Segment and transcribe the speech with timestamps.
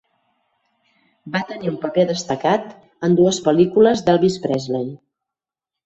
[1.35, 2.67] Va tenir un paper destacat
[3.09, 4.93] en dues pel·lícules d'Elvis Presley.